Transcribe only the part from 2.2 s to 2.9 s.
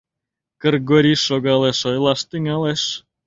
тӱҥалеш.